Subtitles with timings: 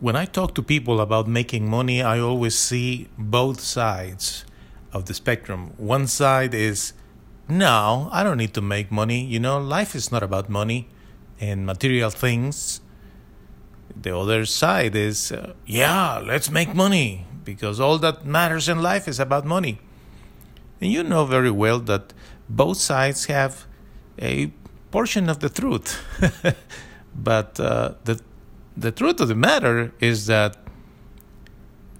[0.00, 4.46] when I talk to people about making money, I always see both sides
[4.92, 5.74] of the spectrum.
[5.76, 6.94] One side is,
[7.48, 9.22] no, I don't need to make money.
[9.22, 10.88] You know, life is not about money
[11.38, 12.80] and material things.
[13.94, 19.06] The other side is, uh, yeah, let's make money because all that matters in life
[19.06, 19.80] is about money.
[20.80, 22.14] And you know very well that
[22.48, 23.66] both sides have
[24.18, 24.50] a
[24.90, 26.00] portion of the truth.
[27.14, 28.20] but uh, the
[28.76, 30.56] the truth of the matter is that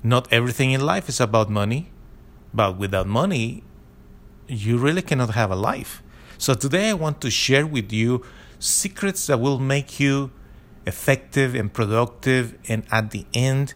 [0.03, 1.91] not everything in life is about money,
[2.55, 3.63] but without money,
[4.49, 6.03] you really cannot have a life.
[6.39, 8.25] So today I want to share with you
[8.59, 10.31] secrets that will make you
[10.87, 13.75] effective and productive and at the end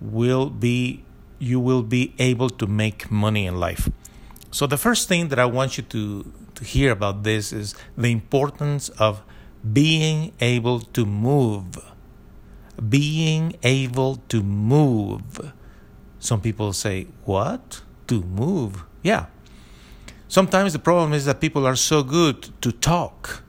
[0.00, 1.04] will be
[1.38, 3.88] you will be able to make money in life.
[4.50, 8.12] So the first thing that I want you to to hear about this is the
[8.12, 9.22] importance of
[9.72, 11.78] being able to move
[12.88, 15.52] being able to move.
[16.18, 17.82] Some people say, What?
[18.08, 18.84] To move?
[19.02, 19.26] Yeah.
[20.28, 23.42] Sometimes the problem is that people are so good to talk.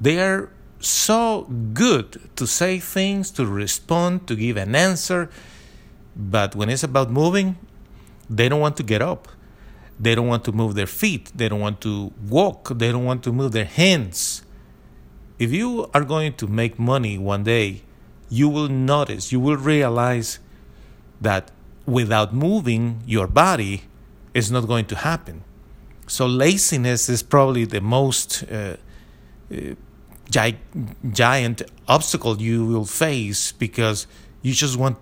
[0.00, 5.30] They are so good to say things, to respond, to give an answer.
[6.16, 7.56] But when it's about moving,
[8.28, 9.28] they don't want to get up.
[9.98, 11.30] They don't want to move their feet.
[11.34, 12.70] They don't want to walk.
[12.74, 14.42] They don't want to move their hands.
[15.38, 17.82] If you are going to make money one day,
[18.30, 20.38] you will notice, you will realize
[21.20, 21.50] that
[21.84, 23.82] without moving your body
[24.32, 25.42] is not going to happen.
[26.06, 28.76] So laziness is probably the most uh,
[29.52, 29.74] uh,
[30.30, 30.58] gi-
[31.10, 34.06] giant obstacle you will face because
[34.42, 34.96] you just want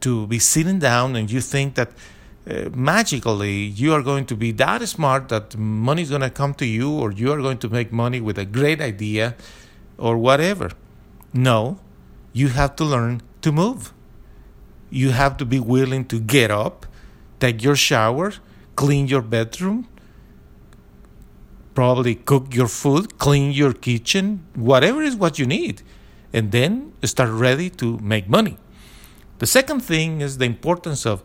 [0.00, 1.90] to be sitting down and you think that
[2.48, 6.54] uh, magically you are going to be that smart that money is going to come
[6.54, 9.34] to you or you are going to make money with a great idea
[9.98, 10.70] or whatever.
[11.32, 11.80] No,
[12.36, 13.94] you have to learn to move.
[14.90, 16.84] You have to be willing to get up,
[17.40, 18.34] take your shower,
[18.74, 19.88] clean your bedroom,
[21.74, 25.80] probably cook your food, clean your kitchen, whatever is what you need,
[26.30, 28.58] and then start ready to make money.
[29.38, 31.22] The second thing is the importance of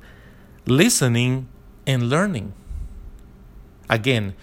[0.65, 1.49] listening
[1.85, 2.53] and learning.
[3.89, 4.33] Again,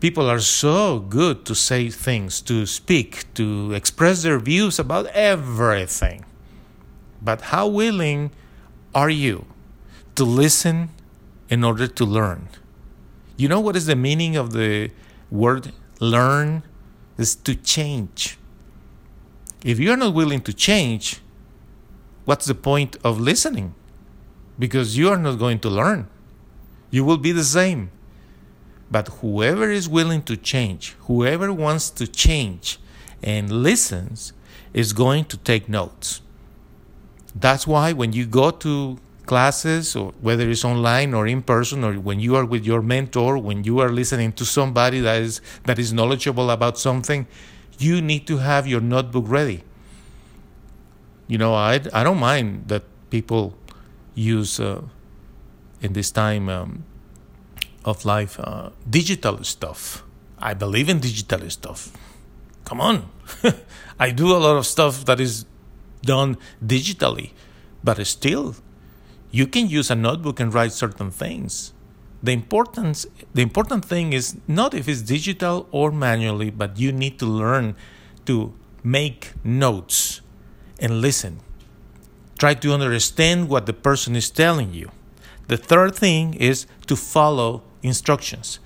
[0.00, 6.26] people are so good to say things, to speak, to express their views about everything.
[7.20, 8.30] But how willing
[8.94, 9.46] are you
[10.14, 10.90] to listen
[11.48, 12.48] in order to learn?
[13.36, 14.90] You know what is the meaning of the
[15.30, 16.62] word learn?
[17.16, 18.38] Is to change.
[19.64, 21.20] If you are not willing to change,
[22.24, 23.74] what's the point of listening?
[24.56, 26.08] Because you are not going to learn.
[26.92, 27.90] You will be the same
[28.90, 32.78] but whoever is willing to change, whoever wants to change
[33.22, 34.32] and listens,
[34.72, 36.22] is going to take notes.
[37.34, 41.94] That's why when you go to classes, or whether it's online or in person, or
[41.94, 45.78] when you are with your mentor, when you are listening to somebody that is that
[45.78, 47.26] is knowledgeable about something,
[47.78, 49.62] you need to have your notebook ready.
[51.28, 53.56] You know, I I don't mind that people
[54.14, 54.82] use uh,
[55.80, 56.84] in this time um,
[57.84, 60.02] of life uh, digital stuff.
[60.38, 61.92] I believe in digital stuff.
[62.64, 63.08] Come on.
[64.00, 65.44] I do a lot of stuff that is
[66.08, 67.28] done digitally,
[67.84, 68.56] but still,
[69.30, 71.72] you can use a notebook and write certain things.
[72.22, 77.18] The importance, the important thing is not if it's digital or manually, but you need
[77.20, 77.76] to learn
[78.24, 80.20] to make notes
[80.80, 81.40] and listen.
[82.38, 84.90] Try to understand what the person is telling you.
[85.48, 88.60] The third thing is to follow instructions.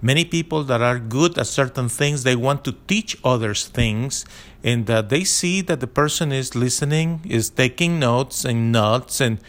[0.00, 4.24] Many people that are good at certain things, they want to teach others things,
[4.62, 9.40] and that they see that the person is listening, is taking notes and notes, and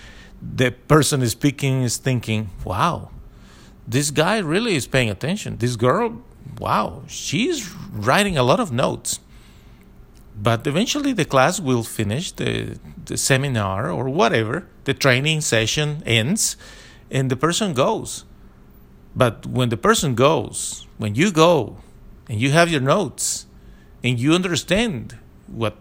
[0.42, 3.12] the person is speaking is thinking, "Wow,
[3.88, 5.58] this guy really is paying attention.
[5.58, 6.22] This girl,
[6.58, 9.20] wow, she's writing a lot of notes."
[10.42, 16.56] But eventually, the class will finish, the, the seminar or whatever, the training session ends,
[17.12, 18.24] and the person goes
[19.20, 21.80] but when the person goes, when you go
[22.30, 23.48] and you have your notes
[24.02, 25.18] and you understand
[25.48, 25.76] what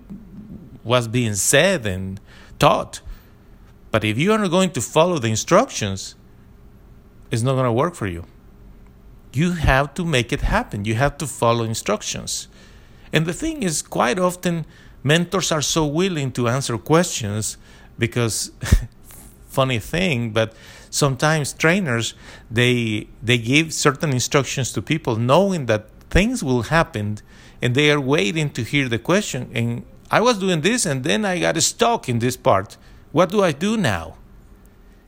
[0.83, 2.21] was being said and
[2.59, 3.01] taught,
[3.93, 6.17] but if you are not going to follow the instructions,
[7.31, 8.25] it's not going to work for you.
[9.33, 10.85] You have to make it happen.
[10.85, 12.49] You have to follow instructions.
[13.13, 14.67] And the thing is, quite often,
[15.05, 17.57] mentors are so willing to answer questions
[17.97, 18.51] because,
[19.49, 20.55] funny thing, but
[20.91, 22.15] sometimes trainers
[22.51, 27.19] they they give certain instructions to people knowing that things will happen
[27.61, 31.25] and they are waiting to hear the question and I was doing this and then
[31.25, 32.77] I got stuck in this part.
[33.13, 34.17] What do I do now?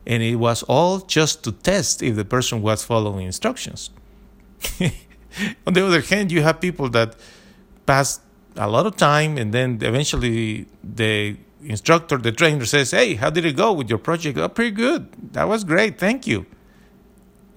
[0.06, 3.90] And it was all just to test if the person was following instructions.
[5.66, 7.16] On the other hand, you have people that
[7.86, 8.20] pass
[8.56, 13.44] a lot of time and then eventually the instructor, the trainer says, Hey, how did
[13.44, 14.38] it go with your project?
[14.38, 15.32] Oh, pretty good.
[15.32, 15.98] That was great.
[15.98, 16.46] Thank you.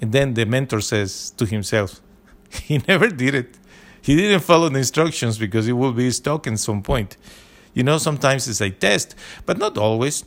[0.02, 2.02] And then the mentor says to himself,
[2.50, 3.58] He never did it.
[4.02, 7.16] He didn't follow the instructions because he will be stuck at some point.
[7.74, 9.16] You know, sometimes it's a test,
[9.46, 10.26] but not always.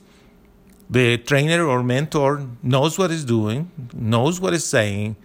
[0.88, 5.16] The trainer or mentor knows what he's doing, knows what he's saying.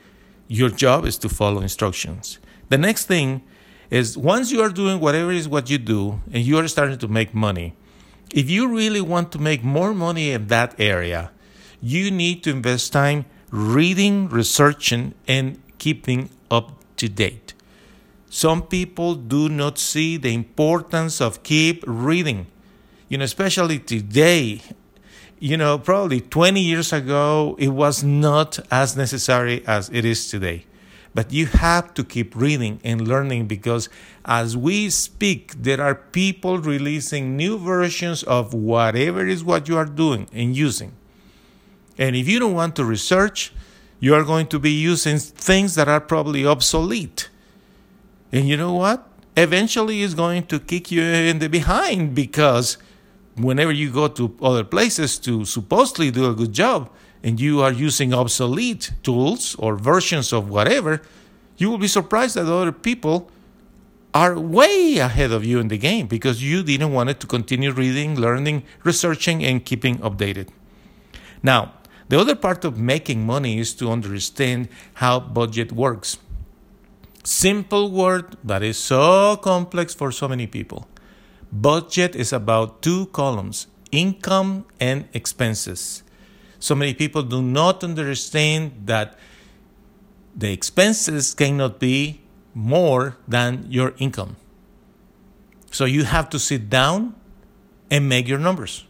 [0.48, 2.40] Your job is to follow instructions.
[2.70, 3.42] The next thing
[3.90, 7.08] is once you are doing whatever is what you do and you are starting to
[7.08, 7.76] make money,
[8.34, 11.32] if you really want to make more money in that area,
[11.82, 17.54] you need to invest time reading, researching, and keeping up to date.
[18.30, 22.48] Some people do not see the importance of keep reading.
[23.10, 24.62] You know, especially today,
[25.40, 30.66] you know, probably 20 years ago, it was not as necessary as it is today.
[31.14, 33.90] But you have to keep reading and learning because
[34.24, 39.86] as we speak, there are people releasing new versions of whatever is what you are
[39.86, 40.94] doing and using.
[41.98, 43.52] And if you don't want to research,
[44.00, 47.30] you are going to be using things that are probably obsolete.
[48.32, 49.08] And you know what?
[49.36, 52.78] Eventually, it's going to kick you in the behind because
[53.36, 56.90] whenever you go to other places to supposedly do a good job,
[57.24, 61.02] and you are using obsolete tools or versions of whatever,
[61.58, 63.30] you will be surprised that other people
[64.14, 68.20] are way ahead of you in the game because you didn't want to continue reading,
[68.20, 70.50] learning, researching, and keeping updated.
[71.42, 71.74] Now,
[72.10, 76.18] the other part of making money is to understand how budget works.
[77.24, 80.88] Simple word, but it's so complex for so many people.
[81.52, 86.04] Budget is about two columns income and expenses.
[86.62, 89.18] So many people do not understand that
[90.36, 92.22] the expenses cannot be
[92.54, 94.38] more than your income.
[95.72, 97.16] So you have to sit down
[97.90, 98.86] and make your numbers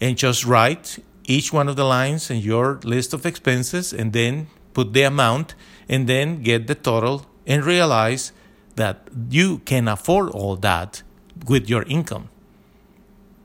[0.00, 4.46] and just write each one of the lines in your list of expenses and then
[4.72, 5.54] put the amount
[5.90, 8.32] and then get the total and realize
[8.76, 11.02] that you can afford all that
[11.46, 12.29] with your income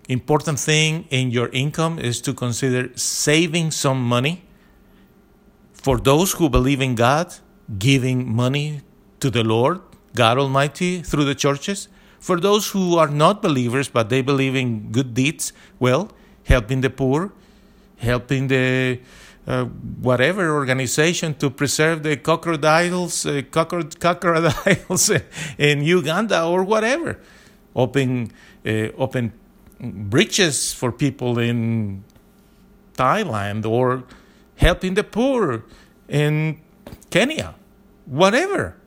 [0.07, 4.43] important thing in your income is to consider saving some money.
[5.73, 7.33] For those who believe in God,
[7.77, 8.81] giving money
[9.19, 9.81] to the Lord,
[10.13, 11.87] God Almighty, through the churches.
[12.19, 16.11] For those who are not believers but they believe in good deeds, well,
[16.43, 17.31] helping the poor,
[17.97, 18.99] helping the
[19.47, 25.11] uh, whatever organization to preserve the crocodiles, uh, crocodiles
[25.57, 27.19] in Uganda or whatever,
[27.75, 28.31] open,
[28.65, 29.31] uh, open
[29.80, 32.04] bridges for people in
[32.94, 34.04] Thailand or
[34.57, 35.66] helping the poor
[36.07, 36.62] in
[37.10, 37.56] Kenya,
[38.06, 38.77] whatever.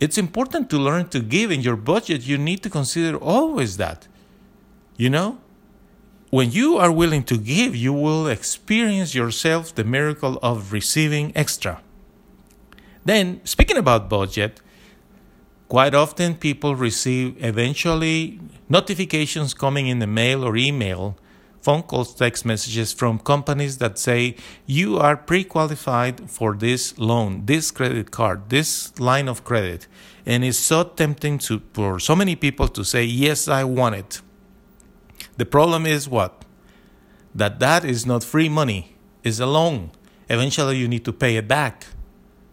[0.00, 2.26] It's important to learn to give in your budget.
[2.26, 4.08] You need to consider always that.
[4.96, 5.38] You know,
[6.30, 11.80] when you are willing to give, you will experience yourself the miracle of receiving extra.
[13.04, 14.60] Then, speaking about budget,
[15.68, 18.38] Quite often, people receive eventually
[18.68, 21.16] notifications coming in the mail or email,
[21.62, 27.46] phone calls, text messages from companies that say you are pre qualified for this loan,
[27.46, 29.86] this credit card, this line of credit.
[30.26, 34.20] And it's so tempting to, for so many people to say, Yes, I want it.
[35.38, 36.44] The problem is what?
[37.34, 39.90] That that is not free money, it's a loan.
[40.28, 41.86] Eventually, you need to pay it back.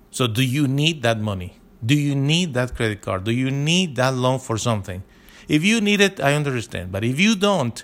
[0.09, 1.60] So, do you need that money?
[1.83, 3.23] Do you need that credit card?
[3.23, 5.03] Do you need that loan for something?
[5.47, 6.91] If you need it, I understand.
[6.91, 7.83] But if you don't,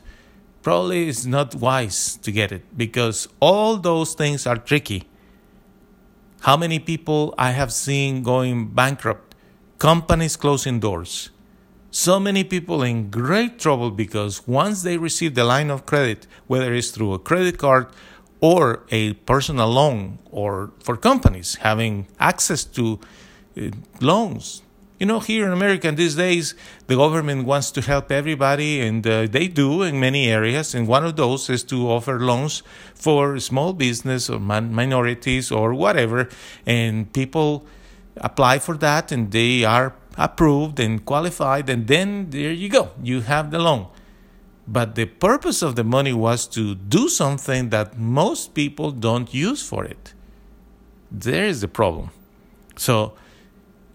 [0.62, 5.04] probably it's not wise to get it because all those things are tricky.
[6.42, 9.36] How many people I have seen going bankrupt,
[9.80, 11.30] companies closing doors.
[11.92, 16.74] So many people in great trouble because once they receive the line of credit, whether
[16.74, 17.88] it's through a credit card
[18.40, 23.00] or a personal loan, or for companies having access to
[24.02, 24.62] loans.
[25.00, 26.56] You know, here in America these days,
[26.88, 30.74] the government wants to help everybody, and uh, they do in many areas.
[30.74, 32.64] And one of those is to offer loans
[32.96, 36.30] for small business or minorities or whatever.
[36.66, 37.68] And people
[38.18, 41.70] apply for that, and they are approved and qualified.
[41.70, 43.88] And then there you go, you have the loan.
[44.68, 49.62] But the purpose of the money was to do something that most people don't use
[49.62, 50.14] for it.
[51.12, 52.10] There is the problem.
[52.76, 53.14] So,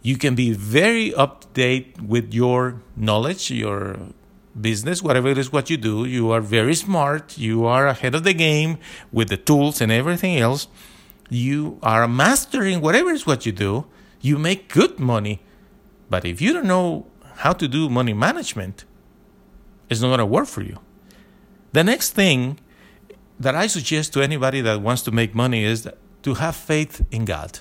[0.03, 3.99] You can be very up to date with your knowledge, your
[4.61, 6.05] business, whatever it is what you do.
[6.05, 7.39] You are very smart.
[7.39, 8.79] You are ahead of the game
[9.13, 10.67] with the tools and everything else.
[11.31, 13.87] You are a master in whatever is what you do.
[14.21, 15.41] You make good money.
[16.11, 17.07] But if you don't know
[17.37, 18.85] how to do money management,
[19.89, 20.79] it's not going to work for you.
[21.73, 22.59] The next thing
[23.39, 25.89] that I suggest to anybody that wants to make money is
[26.23, 27.61] to have faith in God.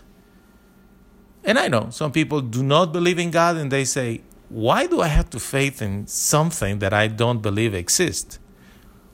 [1.44, 5.02] And I know some people do not believe in God and they say, why do
[5.02, 8.38] I have to faith in something that I don't believe exists?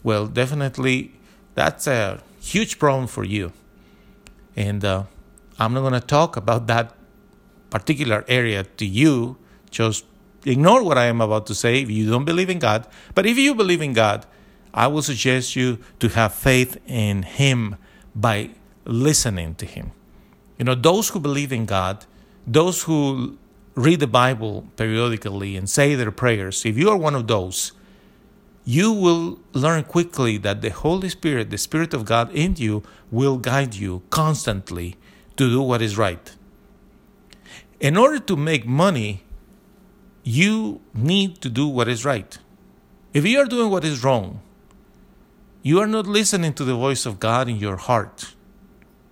[0.04, 1.14] Well, definitely
[1.54, 3.54] that's a huge problem for you.
[4.56, 5.04] And uh,
[5.60, 6.96] I'm not going to talk about that
[7.70, 9.38] particular area to you.
[9.70, 10.06] Just
[10.46, 12.88] ignore what I am about to say if you don't believe in God.
[13.14, 14.26] But if you believe in God,
[14.74, 17.76] I will suggest you to have faith in Him
[18.16, 18.52] by
[18.86, 19.92] listening to Him.
[20.58, 22.06] You know, those who believe in God,
[22.48, 23.38] those who
[23.76, 27.74] read the Bible periodically and say their prayers, if you are one of those,
[28.66, 33.38] you will learn quickly that the Holy Spirit, the Spirit of God in you, will
[33.38, 34.96] guide you constantly
[35.36, 36.36] to do what is right.
[37.80, 39.24] In order to make money,
[40.24, 42.38] you need to do what is right.
[43.14, 44.42] If you are doing what is wrong,
[45.62, 48.34] you are not listening to the voice of God in your heart.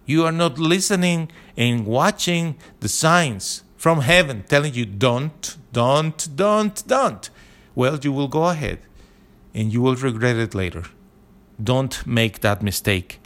[0.06, 6.88] You are not listening and watching the signs from heaven telling you, don't, don't, don't,
[6.88, 7.30] don't,
[7.76, 8.80] well, you will go ahead
[9.54, 10.84] and you will regret it later.
[11.62, 13.20] Don't make that mistake.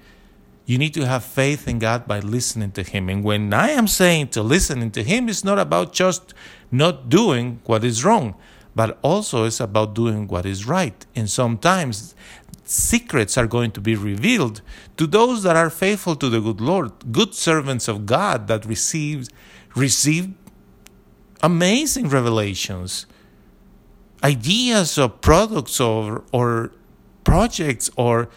[0.65, 3.09] You need to have faith in God by listening to Him.
[3.09, 6.33] And when I am saying to listening to Him, it's not about just
[6.71, 8.35] not doing what is wrong,
[8.75, 11.05] but also it's about doing what is right.
[11.15, 12.13] And sometimes
[12.69, 14.61] secrets are going to be revealed
[14.95, 19.27] to those that are faithful to the good Lord, good servants of God that receive
[19.75, 20.33] receive
[21.41, 23.07] amazing revelations,
[24.23, 26.71] ideas of products or, or
[27.23, 28.29] projects or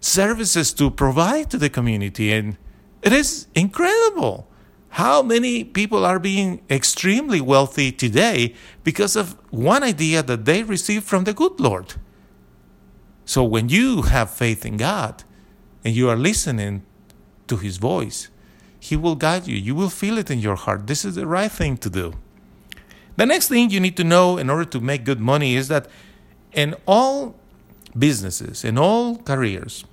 [0.00, 2.32] services to provide to the community.
[2.32, 2.58] And
[3.02, 4.48] it is incredible
[4.90, 8.54] how many people are being extremely wealthy today
[8.84, 11.94] because of one idea that they received from the good Lord.
[13.28, 15.22] So when you have faith in God
[15.84, 16.86] and you are listening
[17.46, 18.30] to His voice,
[18.80, 19.54] He will guide you.
[19.54, 20.86] You will feel it in your heart.
[20.86, 22.14] This is the right thing to do.
[23.16, 25.88] The next thing you need to know in order to make good money is that
[26.54, 27.34] in all
[27.98, 29.84] businesses, in all careers,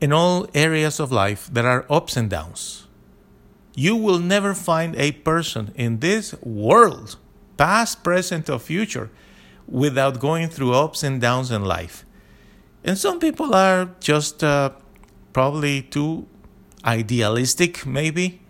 [0.00, 2.86] in all areas of life, there are ups and downs.
[3.74, 7.16] You will never find a person in this world,
[7.56, 9.10] past, present, or future,
[9.66, 12.04] without going through ups and downs in life.
[12.84, 14.70] And some people are just uh,
[15.32, 16.26] probably too
[16.84, 18.40] idealistic, maybe,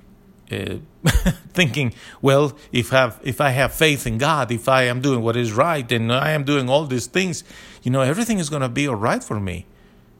[0.50, 0.76] uh,
[1.52, 5.36] thinking, well, if have if I have faith in God, if I am doing what
[5.36, 7.44] is right, and I am doing all these things,
[7.82, 9.66] you know, everything is going to be all right for me.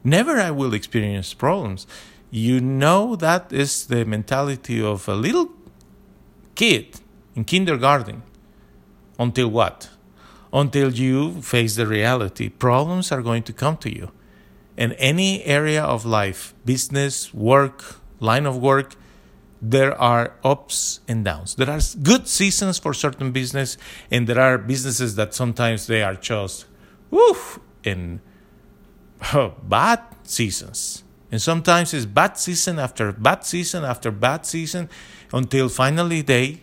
[0.05, 1.87] Never I will experience problems.
[2.31, 5.51] You know that is the mentality of a little
[6.55, 7.01] kid
[7.35, 8.23] in kindergarten.
[9.19, 9.89] Until what?
[10.55, 12.49] Until you face the reality.
[12.49, 14.13] Problems are going to come to you.
[14.77, 18.95] In any area of life, business, work, line of work,
[19.61, 21.57] there are ups and downs.
[21.57, 23.77] There are good seasons for certain business,
[24.11, 26.67] and there are businesses that sometimes they are just
[27.11, 28.21] woof in
[29.63, 31.03] bad seasons.
[31.33, 34.89] And sometimes it's bad season after bad season after bad season
[35.33, 36.61] until finally they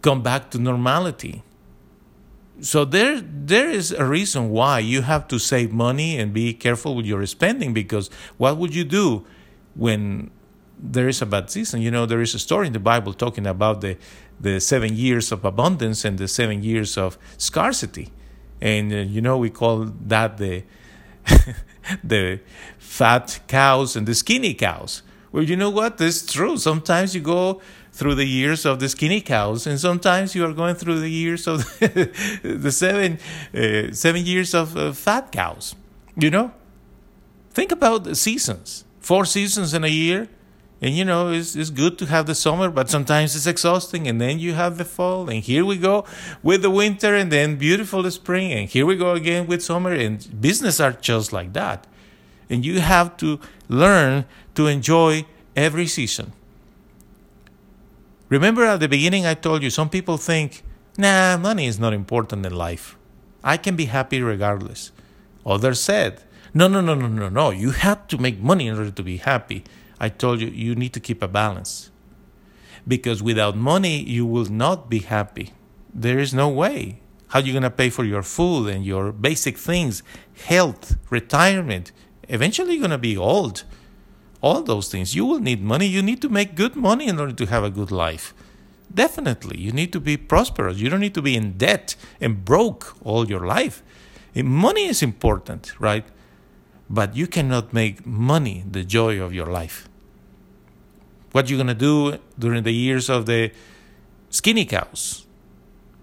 [0.00, 1.44] come back to normality.
[2.62, 6.94] So there there is a reason why you have to save money and be careful
[6.94, 9.26] with your spending because what would you do
[9.74, 10.30] when
[10.82, 11.80] there is a bad season.
[11.80, 13.96] You know, there is a story in the Bible talking about the
[14.40, 18.10] the seven years of abundance and the seven years of scarcity,
[18.60, 20.64] and uh, you know we call that the
[22.04, 22.40] the
[22.78, 25.02] fat cows and the skinny cows.
[25.30, 26.00] Well, you know what?
[26.00, 26.58] It's true.
[26.58, 27.62] Sometimes you go
[27.92, 31.46] through the years of the skinny cows, and sometimes you are going through the years
[31.46, 33.18] of the seven
[33.54, 35.74] uh, seven years of uh, fat cows.
[36.16, 36.52] You know,
[37.50, 38.84] think about the seasons.
[39.00, 40.28] Four seasons in a year
[40.82, 44.20] and you know it's, it's good to have the summer but sometimes it's exhausting and
[44.20, 46.04] then you have the fall and here we go
[46.42, 50.40] with the winter and then beautiful spring and here we go again with summer and
[50.40, 51.86] business are just like that
[52.50, 55.24] and you have to learn to enjoy
[55.56, 56.32] every season
[58.36, 60.62] remember at the beginning i told you some people think
[61.04, 62.86] nah money is not important in life
[63.52, 64.80] i can be happy regardless
[65.54, 66.12] others said
[66.52, 69.16] no no no no no no you have to make money in order to be
[69.32, 69.64] happy
[70.02, 71.92] I told you, you need to keep a balance.
[72.88, 75.52] Because without money, you will not be happy.
[75.94, 77.00] There is no way.
[77.28, 80.02] How are you going to pay for your food and your basic things,
[80.44, 81.92] health, retirement?
[82.28, 83.62] Eventually, you're going to be old.
[84.42, 85.14] All those things.
[85.14, 85.86] You will need money.
[85.86, 88.34] You need to make good money in order to have a good life.
[88.92, 89.58] Definitely.
[89.58, 90.78] You need to be prosperous.
[90.78, 93.82] You don't need to be in debt and broke all your life.
[94.34, 96.04] Money is important, right?
[96.90, 99.88] But you cannot make money the joy of your life.
[101.32, 103.52] What you're gonna do during the years of the
[104.28, 105.24] skinny cows?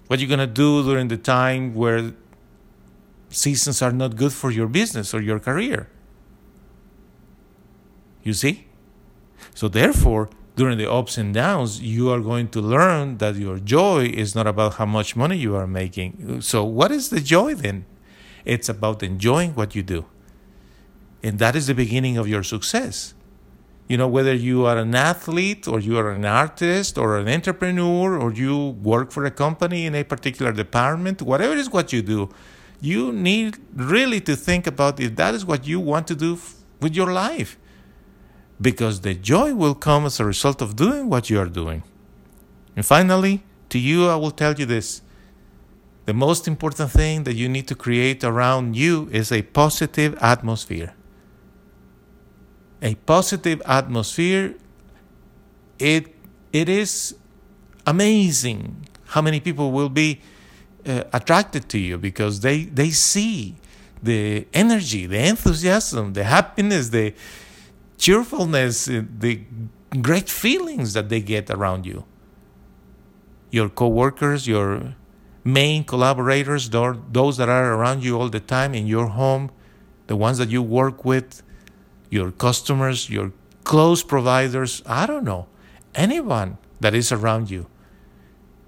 [0.07, 2.13] What you're gonna do during the time where
[3.29, 5.87] seasons are not good for your business or your career?
[8.29, 8.67] You see?
[9.55, 14.01] So therefore, during the ups and downs, you are going to learn that your joy
[14.05, 16.41] is not about how much money you are making.
[16.41, 17.85] So, what is the joy then?
[18.45, 20.05] It's about enjoying what you do.
[21.23, 23.15] And that is the beginning of your success.
[23.87, 28.15] You know, whether you are an athlete or you are an artist or an entrepreneur
[28.15, 32.29] or you work for a company in a particular department, whatever is what you do,
[32.79, 36.37] you need really to think about if that is what you want to do
[36.79, 37.57] with your life
[38.61, 41.83] because the joy will come as a result of doing what you are doing.
[42.75, 45.01] And finally, to you, I will tell you this
[46.05, 50.93] the most important thing that you need to create around you is a positive atmosphere.
[52.81, 54.55] A positive atmosphere,
[55.77, 56.15] it,
[56.51, 57.15] it is
[57.85, 60.21] amazing how many people will be
[60.87, 63.55] uh, attracted to you because they, they see
[64.01, 67.13] the energy, the enthusiasm, the happiness, the,
[67.99, 69.41] cheerfulness, uh, the
[70.01, 72.05] great feelings that they get around you.
[73.51, 74.95] Your coworkers, your
[75.43, 79.51] main collaborators, those that are around you all the time in your home,
[80.07, 81.43] the ones that you work with,
[82.09, 83.31] your customers, your
[83.63, 85.47] close providers, I don't know,
[85.93, 87.67] anyone that is around you.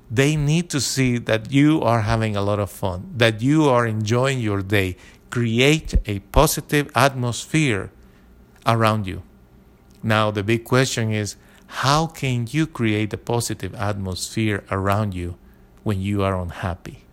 [0.09, 3.88] They need to see that you are having a lot of fun, that you are
[3.88, 4.97] enjoying your day.
[5.29, 7.91] Create a positive atmosphere
[8.65, 9.24] around you.
[10.03, 11.35] Now, the big question is
[11.68, 15.38] how can you create a positive atmosphere around you
[15.83, 17.05] when you are unhappy?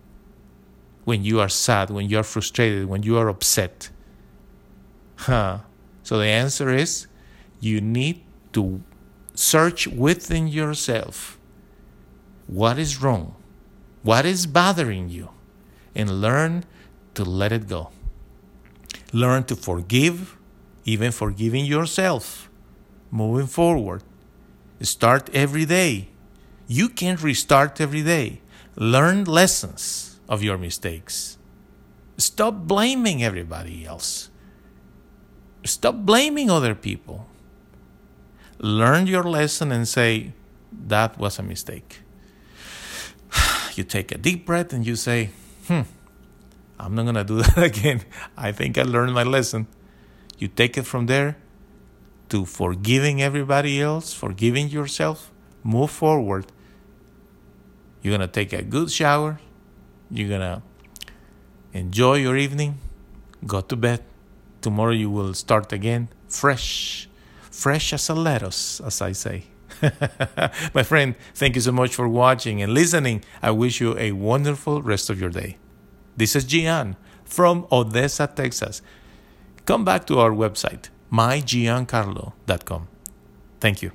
[1.05, 3.89] When you are sad, when you are frustrated, when you are upset?
[5.15, 5.59] Huh.
[6.03, 7.07] So the answer is
[7.59, 8.21] you need
[8.53, 8.81] to
[9.33, 11.39] search within yourself
[12.47, 13.35] what is wrong,
[14.03, 15.29] what is bothering you,
[15.95, 16.65] and learn
[17.13, 17.91] to let it go.
[19.13, 20.38] Learn to forgive
[20.89, 22.49] even forgiving yourself,
[23.11, 24.03] moving forward.
[24.81, 26.09] Start every day.
[26.67, 28.41] You can restart every day.
[28.75, 31.37] Learn lessons of your mistakes.
[32.17, 34.29] Stop blaming everybody else.
[35.63, 37.27] Stop blaming other people.
[38.59, 40.33] Learn your lesson and say,
[40.71, 42.01] that was a mistake.
[43.75, 45.29] You take a deep breath and you say,
[45.67, 45.87] hmm,
[46.77, 48.01] I'm not going to do that again.
[48.35, 49.67] I think I learned my lesson.
[50.39, 51.35] You take it from there
[52.29, 55.31] to forgiving everybody else, forgiving yourself,
[55.63, 56.45] move forward.
[58.01, 59.39] You're going to take a good shower.
[60.09, 60.61] You're going to
[61.73, 62.79] enjoy your evening,
[63.45, 64.01] go to bed.
[64.61, 67.09] Tomorrow you will start again fresh,
[67.51, 69.43] fresh as a lettuce, as I say.
[70.73, 73.23] My friend, thank you so much for watching and listening.
[73.41, 75.57] I wish you a wonderful rest of your day.
[76.15, 78.81] This is Gian from Odessa, Texas
[79.69, 82.87] come back to our website, mygiancarlo.com.
[83.59, 83.91] Thank you.